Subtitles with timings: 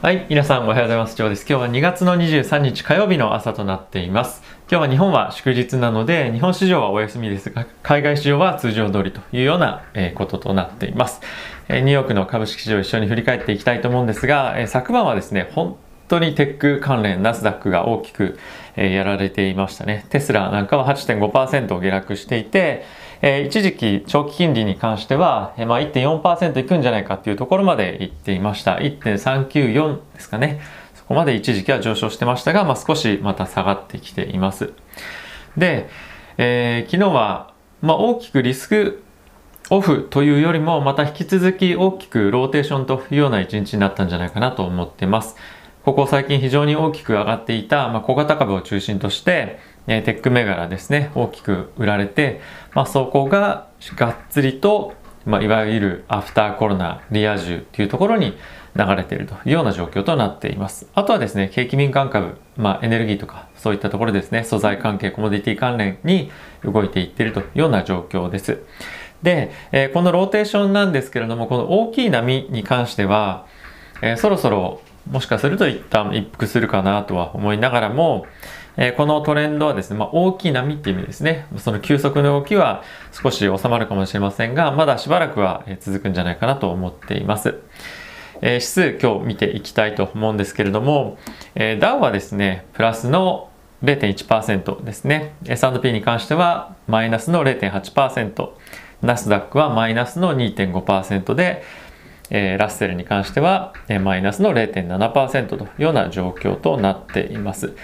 [0.00, 1.16] はい、皆さんおはようございます。
[1.16, 1.40] ジョーです。
[1.40, 4.42] 今日は2月の23日火曜日の朝となっています。
[4.70, 11.20] 今日は日本は祝日なので、日本市場はお休みですが、海外市場は通常通りというような、えーこととなっています、
[11.66, 15.76] えーニューヨークの株式市場を一緒に振り返っていきたいと思うんですが、えー昨晩はですね、本
[16.06, 18.38] 当にテック関連、ナスダックが大きく、
[18.76, 20.06] えーやられていましたね。
[20.10, 22.84] テスラなんかは8.5%下落していて、
[23.22, 28.76] えー一時期長期金利に関しては、えーまあ、1.4%いくんじゃないかっていうところまで行っていました。
[28.76, 30.60] 1.394ですかね。
[30.94, 34.72] そこまで一時期は上昇してましたが、まあ、少しまた下がってきています。
[35.56, 35.88] で、
[36.36, 39.02] えー昨日は、まあ、大きくリスク
[39.70, 45.36] オフというよりもまた引き続き大きくローテーションというような一日になったんじゃないかなと思ってます。
[45.88, 52.42] ここ最近非常に大きく上がっていた、まあ、小型株を中心として、えテック銘柄ですね、大きく売られて、
[52.74, 54.92] まあ、そこががっつりと、
[55.24, 58.36] まあ、いわゆるアフターコロナリア充というところに
[58.76, 60.90] 流れているというような状況となっています。
[60.92, 66.30] あとはですね、景気民間株、まあ、エネルギーとかそういったところですね、素材関係、コモディティ関連に
[66.64, 68.58] 動いていっているというような状況です。
[69.22, 73.46] で、えーこのローテーションなんですけれども、この大きい波に関しては、
[74.02, 78.26] えーそろそろもしかすると一旦一服するかなとは思いながらも、
[78.76, 81.46] えーこのトレンドはですね、まあ、大きい波っていう意味ですね。
[81.56, 87.56] その急速な動きは少し収まるかもしれませんが、まだしばらくは続くんじゃないかなと思っています。
[88.40, 91.18] えー指数今日見ていきたいと思うんですけれども、
[91.54, 93.48] えーダウはですね、プラスの
[93.82, 95.34] 0.1%ですね。
[95.44, 98.50] S&P に関してはマイナスの0.8%、
[99.02, 101.62] ナスダックはマイナスの2.5%で、
[102.30, 107.74] えーラッセルに関しては、えーマイナスの0.7%というような状況となっています。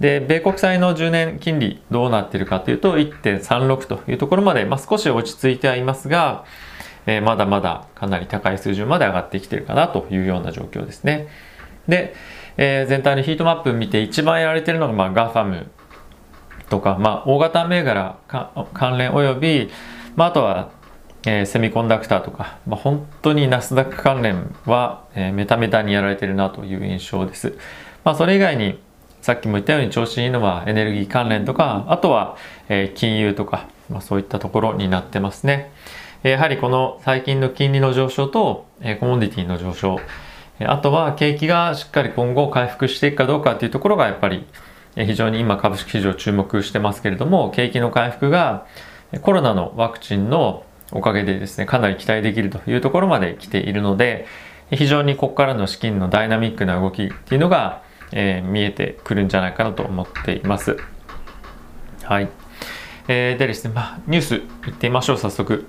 [0.00, 6.44] で、米国債の10年金利どうなっているかというと1.36というところまで、まあ、少し落ち着いてはいますが、
[7.06, 11.28] えーまだまだかなり高い水準まで上がってきているかなというような状況ですね。
[11.88, 12.14] で、
[12.56, 15.68] えー全体のヒートマップ見て一番やられているのが、まあ、ガファム
[16.68, 18.16] とか、まあ、大型銘柄
[18.72, 19.70] 関連および、
[20.16, 20.70] まあ、あとは、
[21.26, 27.56] えーセミコンダクターとか、まあ、本当にナスダック関連は、えーメタメタにやられてるなという印象です。
[28.04, 28.78] まあ、それ以外に
[29.22, 32.36] さっきも言ったように調子いいのはエネルギー関連とかあとは、
[32.68, 35.72] えー金融とか、まあ、そういったところになってますね。
[36.22, 40.00] やはりこの最近の金利の上昇と、えコモディティの上昇
[40.60, 44.46] あとは景気がしっかり今後回復していくかどうかっていうところがやっぱり
[44.96, 48.66] 非常に今株式市場注目してますけれども景気の回復が
[49.22, 54.26] コロナのワクチンのおかげでですねかなり期待できるというところまで来ているので
[54.70, 57.82] 非常にここからの資金のダイナミックな動きっていうのが、
[58.12, 60.76] えー見えてくるんじゃないかなと思っています。
[62.02, 62.28] はい。
[63.08, 65.66] えーでですね、まあ、ニュースいってみましょう、早速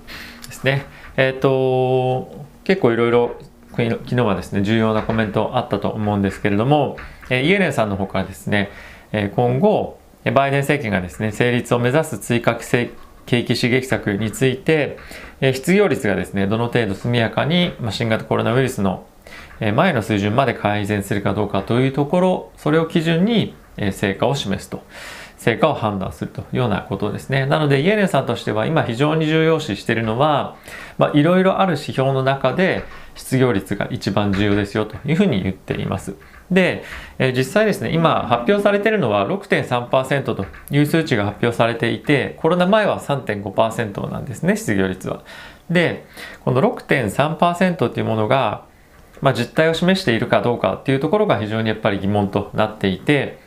[0.48, 0.86] ですね。
[1.18, 3.36] えっ、と、結構いろいろ、
[3.72, 6.98] 昨日はですね、重要なコメントあったと思うんですけれども、
[7.30, 8.70] えーイエレンさんの方からですね、
[9.12, 12.92] えー今後、えバイデン政権がですね、成立を目指す追加景
[13.26, 14.98] 景気刺激策について、
[15.42, 19.06] え失業率がですね、どの程度速やかに、ま、新型コロナウイルスの
[19.60, 23.56] 前の水準まで改善するかどうかというところ、それを基準に
[23.92, 24.84] 成果を示すと。
[25.38, 27.46] 成果を判断するというようなことですね。
[27.46, 30.56] なので、イエレンさんとしては今非常に重要視しているのは、
[30.98, 36.16] まあ、いろいろある指標の中で失業率が一番重要ですよというふうに言っています。
[36.52, 36.84] で、
[37.18, 45.24] えー実際ですね、今発表されているのは6.3%という数値が発表されていて、コロナ前は3.5%なんですね、失業率は。
[45.70, 46.06] で、
[46.44, 48.66] この6.3%っていうものが、
[49.22, 53.40] まあ、実態を示しているかどうかっていうところが非常にやっぱり疑問となっていて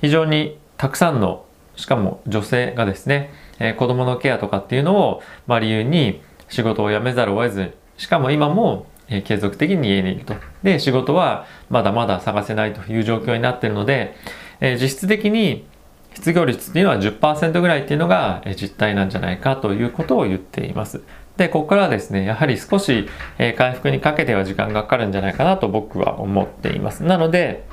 [0.00, 1.44] 非常にたくさんの
[1.76, 14.14] しかも女性がですね、えー子供のケアとかっていうのを、まあ、理由に仕事を辞めざるを得ずしかも今も、え継続的に家にいるとで仕事はまだまだ探せないという状況になっているので、
[14.60, 15.66] え実質的に
[16.14, 21.02] 失業率っていうのは10%ぐらいっていうのが実態なんじゃないかということを言っています。
[21.36, 27.02] で、ここからはですね、やはり少し、え回復にかけては時間がかかるんじゃないかなと僕は思っています。
[27.02, 27.64] なので、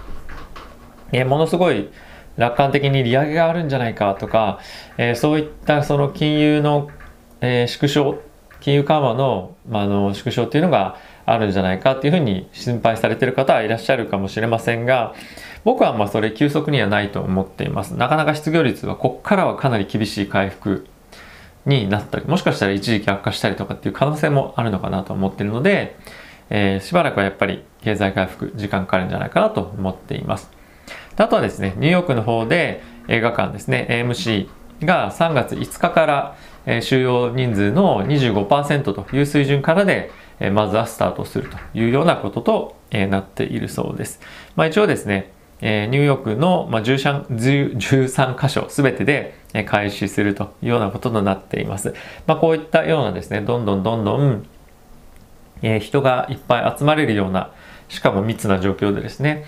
[1.11, 1.89] えものすごい
[2.37, 4.59] 楽観的に利上げがあるんじゃないかとか、
[4.97, 6.89] えそういったその金融の、
[7.41, 8.19] え縮小、
[8.61, 15.13] 金融緩和の,、ま、あの縮小っていうのがあるんじゃないかっていうふうに心配されている方はいらっしゃるかもしれませんが、
[15.63, 17.95] 僕はまあそれ急速にはないと思っています。
[17.95, 20.87] なかなか失業率はここからはかなり厳しい回復
[21.65, 25.95] になったり、もしかしたら一時期悪化したりとかっていう可能性もあるのかなと思っているので、
[26.49, 30.49] えーしばらくはやっぱり経済回復時間かかるんじゃないかなと思っています。
[31.15, 34.49] あとはですね、ニューヨークの方で映画館ですね、AMC
[34.83, 36.35] が3月5日から、
[36.81, 44.19] 収容人数の25%という水準からで、えまずはスタートするというようなことと、えなっているそうです。
[44.55, 49.35] まあ、一応ですね、えニューヨークの、ま 13, 13箇所全てで
[49.65, 51.93] 開始するというようなこととなっています。
[52.25, 54.45] まあ、こういったようなですね、どんどんどんどん、
[55.61, 57.51] え人がいっぱい集まれるような、
[57.87, 59.45] しかも密な状況でですね、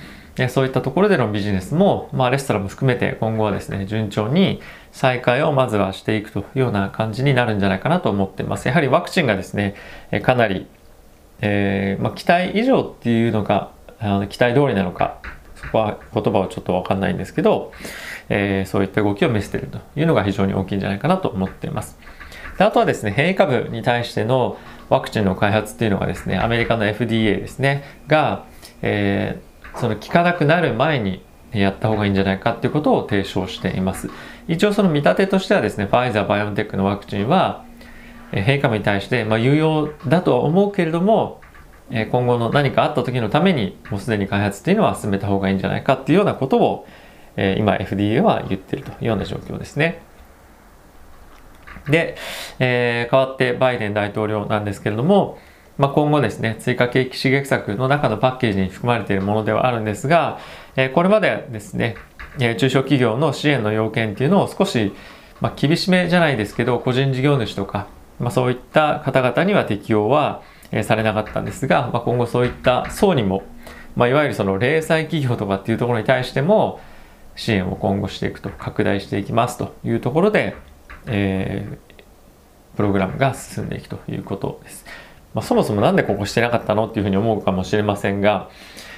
[0.50, 4.62] そういったところでのビジネスも、まあ、レストランも含めて今後はですね、順調に
[4.92, 8.68] 再開をまずはしていくというような感じになるんじゃないかなと思っています。
[8.68, 9.76] やはりワクチンがですね、
[10.24, 10.66] かなり、
[11.46, 15.20] えー、まあ、期待以上っていうのが、あの期待通りなのか、
[15.56, 17.74] そこは言葉はちょっとわかんないんですけど、
[18.30, 22.00] えー、そういった動きを見せているというのが非常に大きいんじゃないかなと思っています。
[22.58, 24.58] であとはですね、変異株に対しての
[24.88, 28.46] ワクチンの開発っていうのがですね、アメリカの FDA ですね、が、
[28.82, 34.10] えー、その効かなくなる前にやった方がいいんじゃないかっていうことを提唱しています。
[34.48, 37.66] 一応その見立てとしてはですね、ファイザー、バイオンテックのワクチンは、
[38.42, 41.42] 変異株に対して、まあ、有用だとは思うけれども、
[41.90, 46.88] 今後の何かあった時のためにもうすでに開発っていうのは進めた方がいいんじゃないかっていうようなことを、
[47.36, 50.02] え今 FDA は言ってるというような状況ですね。
[51.90, 52.16] で、
[52.60, 55.38] えー、代わってバイデン大統領なんですけれども、
[55.78, 60.40] まあ、今後ですね、追加景気刺激策の中のパッケージに含まれているものではあるんですが、
[60.76, 61.96] えー、これまでですね、
[62.40, 64.94] え中小企業の支援の要件っていうのを少し、
[65.42, 67.88] まあ、厳しめじゃないですけど、個人事業主とか、
[68.20, 73.44] まあ、そういった方々には適用は、えー、されなかったんですが、まあ、今後そういった層にも、
[73.96, 76.80] まあ、いわゆるその零細企業とかっていうところに対しても
[77.36, 80.56] 支援を今後していくと拡大していきますというところで、
[81.08, 82.04] えー、
[82.76, 84.86] プログラムが進んでいくということです。
[85.34, 88.50] まあ、そもそも何でここしてなかったのっていうふうに思うかもしれませんが、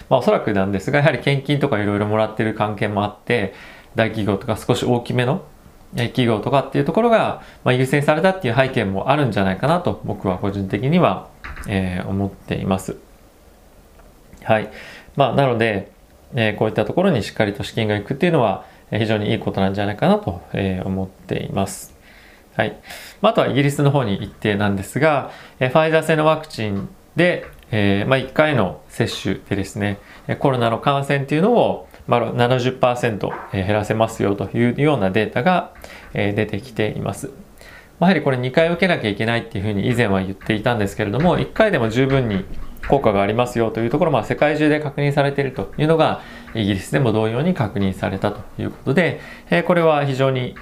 [0.09, 3.53] まあ、おそらくなんですが、やはり献金とかいろいろもらってる関係もあって、
[3.95, 5.45] 大企業とか少し大きめの
[5.95, 11.29] 企業とかっていうところが、まあ、優先されたっていう背景もあるんじゃないかなと僕は個人的には、
[11.67, 12.97] え、思っています。
[14.43, 14.69] はい。
[15.15, 15.91] まあ、なので、
[16.35, 21.95] え、こういったところにしっかりと資金がいくっていうのは非常にいいことなんじゃないかなと、え、思っています。
[22.55, 22.77] はい。
[23.21, 29.97] まあ、あとはイギリスの方に行ってなんですが、えファイザー製のワクチンで、え、まあ、1回の接種でですね、
[30.39, 35.73] コロナの感染っていうのを、まあ、70%減らせますよというようなデータが
[36.13, 37.31] 出てきています。
[37.99, 42.43] やはりこれ2回受けなきゃいけないっていうふうに以前は言っていたんですけれども、1回でも十分に
[42.89, 46.21] 効果がありますよというところ、まあ、世界中で確認されているというのが、
[46.53, 49.19] イギリスでも同様に確認されたということで、
[49.49, 50.55] えこれは非常に、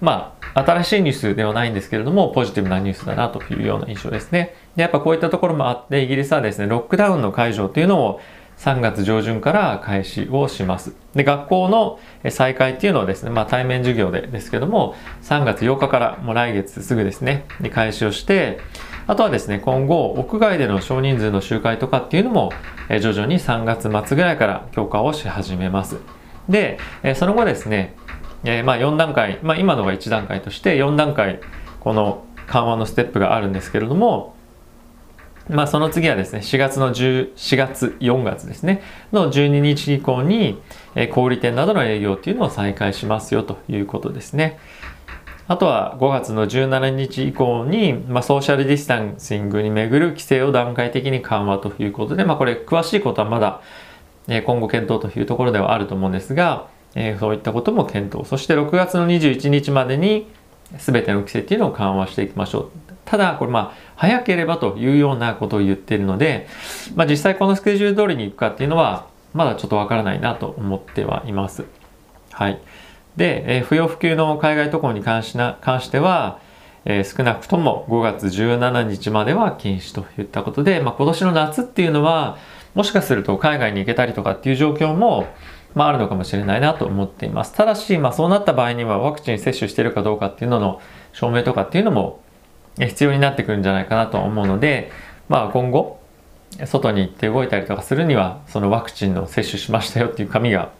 [0.00, 4.54] まあ、新しいニュースではないんですけれども、ポジティブなニュースだなというような印象ですね。
[4.76, 8.20] で、やっぱこういったところもあって、イギリスはですね、ロックダウンの解除というのを
[8.58, 10.94] 3月上旬から開始をします。
[11.14, 11.98] で、学校の
[12.30, 18.60] 再開っていうのはですね、まあ対面授業でですけども、3月8日からもう来月すぐですね、で開始をして、
[19.06, 22.52] あとはですね、今後、屋外での少人数の集会とかっていうのも、
[22.88, 25.98] 徐々に3月末ぐらいから強化をし始めます。
[26.48, 26.78] で、
[27.14, 27.94] その後ですね、
[28.64, 31.40] まあ4段階、まあ今のが1段階として4段階、
[31.80, 34.33] この緩和のステップがあるんですけれども、
[35.48, 38.82] まあその次はですね、4月の10、4月、4月ですね、
[39.12, 40.60] の12日以降に、
[40.94, 44.58] え小売店などの営業っていうのを再開しますよということですね。
[45.46, 53.60] あとは5月の17日以降に、まあ、ソーシャルディスタンシングにめぐる規制を段階的に緩和ということで、まあ、これ詳しいことはまだ、
[54.26, 58.26] え今後検討というところではあると思うんですが、えそういったことも検討。
[58.26, 60.26] そして6月の21日までに
[60.78, 62.70] 全ての規制っていうのを緩和していきましょう。
[63.14, 66.48] ただ、これまあ、早ければというようなことを言っているので、
[66.96, 71.64] まあ実際このスケジュール通りに行くかっていうのは、まだちょっとわからないなと思ってはいます。
[72.32, 72.60] はい。
[73.14, 76.40] で、えー、不要不急の海外渡航に関しな関しては、
[76.86, 82.36] えー、少なくとも5月17日までは禁止といったことで、まあ、今年の夏っていうのは
[82.74, 85.28] もしかすると海外に行けたりとかっていう状況も、
[85.76, 87.54] まあ、あるのかもしれないなと思っています。
[87.54, 92.23] ただし、まあ、そうなった場合にはワクチン接種してるかどうかっていうのの証明とかっていうのも
[92.78, 94.90] 必要になってくるんじゃないかなと思うので、
[95.28, 96.00] まあ、今後
[96.64, 100.70] 外に行って動いたりとかするにはそのワクチンの接種しましたよっていう紙が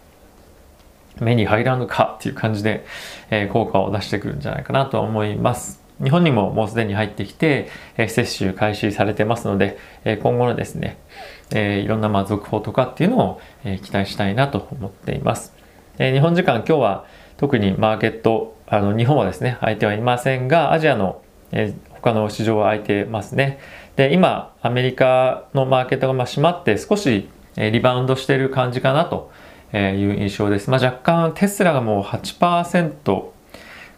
[1.19, 2.85] 目に入らぬかっていう感じで、
[3.29, 5.81] えー、効果を出してくるんじゃないかなと思います。
[6.03, 10.97] 日本にももうすでに入ってきて、えー、接種開始されてますので、えー、今後のですね、
[11.53, 15.53] えいろんなまあ続報とかっていうのを、え期待したいなと思っています。
[15.99, 17.05] え日本時間今日は
[17.37, 21.21] 特にマーケット、あの日本はですね、空いてはいませんが、アジアの、
[21.55, 23.59] え他の市場は空いてますね。
[23.95, 29.31] で、今、アメリカのマーケットがま閉まって少しリバウンドしてる感じかなと
[29.73, 30.69] いう印象です。
[30.69, 32.91] まあ、若干テスラがもう8%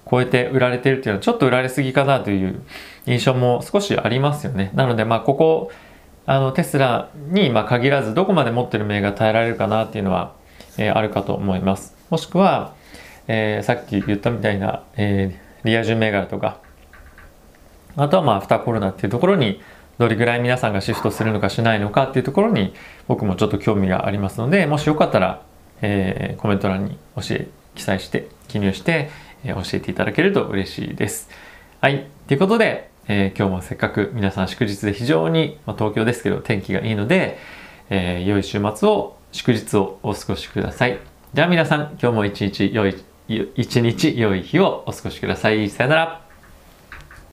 [0.10, 2.62] 超えて売られてるっていうのはちょっと売られすぎかなという
[3.06, 4.72] 印象も少しありますよね。
[4.74, 5.72] なのでまあここ
[6.30, 10.34] あのテスラにま限らずどこまで持ってる銘柄耐えられるかなっていうのは、
[10.78, 12.74] えー、あるかと思いますもしくは、
[13.30, 16.60] えー、さっき言ったみたいな、えー、リア充銘柄とか
[17.98, 19.62] あとはまあアフターコロナっていうところに
[19.98, 22.74] どれぐらい皆さんがシフトするのかしないのかっていうところに
[23.08, 25.42] 僕もちょっと興味がありますのでもしよかったら、
[25.82, 29.10] えー、コメント欄に教え記載して記入して、
[29.44, 31.30] えー、教えていただけると嬉しいです。
[31.82, 32.08] はい。
[32.28, 37.38] ということで、えー、今日もせっかく皆さん祝日で非常に、まあ、東京ですけど天気がいいので、
[37.90, 41.00] えー、良い週末を祝日をお過ごしください。
[41.34, 42.96] では皆さん今日も一日良い
[43.56, 45.70] 一日良い日をお過ごしください。
[45.70, 46.27] さよなら。